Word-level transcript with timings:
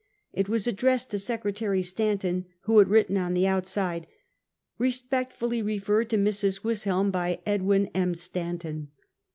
It 0.33 0.49
was 0.49 0.65
addressed 0.65 1.11
to 1.11 1.19
Secretary 1.19 1.83
Stanton, 1.83 2.45
who 2.61 2.79
had 2.79 2.87
written 2.87 3.17
on 3.17 3.35
the 3.35 3.45
outside:" 3.45 4.07
Eespectfully 4.81 5.61
referred 5.63 6.09
to 6.09 6.17
Mrs. 6.17 6.59
Swisshelm, 6.61 7.11
by 7.11 7.39
Ed 7.45 7.61
win 7.61 7.85
M. 7.93 8.15
Stanton." 8.15 8.87